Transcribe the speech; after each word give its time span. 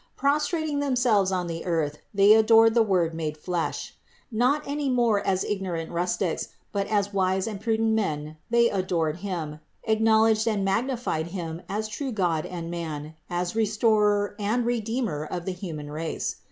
496. 0.15 0.49
Prostrating 0.49 0.79
themselves 0.79 1.31
on 1.31 1.45
the 1.45 1.63
earth 1.63 1.99
they 2.11 2.33
adored 2.33 2.73
the 2.73 2.81
Word 2.81 3.13
made 3.13 3.37
flesh. 3.37 3.93
Not 4.31 4.67
any 4.67 4.89
more 4.89 5.23
as 5.23 5.43
ignorant 5.43 5.91
rustics, 5.91 6.47
but 6.71 6.87
as 6.87 7.13
wise 7.13 7.45
and 7.45 7.61
prudent 7.61 7.93
men 7.93 8.37
they 8.49 8.67
adored 8.71 9.17
Him, 9.17 9.59
acknowl 9.87 10.31
edged 10.31 10.47
and 10.47 10.65
magnified 10.65 11.27
Him 11.27 11.61
as 11.69 11.87
true 11.87 12.11
God 12.11 12.47
and 12.47 12.71
man, 12.71 13.13
as 13.29 13.55
Re 13.55 13.63
storer 13.67 14.35
and 14.39 14.65
Redeemer 14.65 15.23
of 15.23 15.45
the 15.45 15.51
human 15.53 15.91
race. 15.91 16.37